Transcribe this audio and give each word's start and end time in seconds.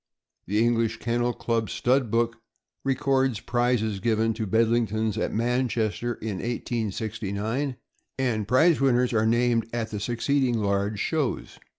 The 0.47 0.57
English 0.65 0.97
Kennel 0.97 1.31
Club 1.31 1.69
Stud 1.69 2.09
Book 2.09 2.37
records 2.83 3.39
prizes 3.39 3.99
given 3.99 4.33
to 4.33 4.47
Bedlingtons 4.47 5.15
at 5.15 5.31
Manchester, 5.31 6.15
in 6.15 6.37
1869, 6.37 7.75
and 8.17 8.47
prize 8.47 8.81
winners 8.81 9.13
are 9.13 9.27
named 9.27 9.67
at 9.71 9.91
the 9.91 9.99
succeeding 9.99 10.57
large 10.57 10.97
shows. 10.99 11.59